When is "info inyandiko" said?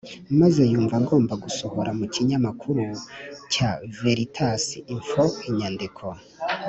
4.93-6.03